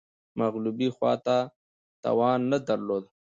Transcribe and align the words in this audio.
مغلوبې 0.39 0.87
خوا 0.95 1.13
توان 2.03 2.39
نه 2.51 2.57
درلود 2.67 3.03